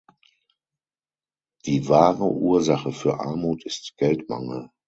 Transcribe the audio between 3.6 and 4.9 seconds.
ist Geldmangel.